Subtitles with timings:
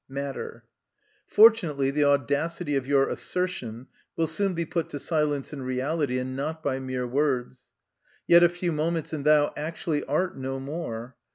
[0.09, 0.65] Matter.
[1.27, 3.85] Fortunately the audacity of your assertion
[4.15, 7.67] will soon be put to silence in reality and not by mere words.
[8.25, 11.17] Yet a few moments and thou actually art no more.